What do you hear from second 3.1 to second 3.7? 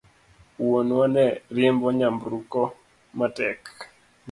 matek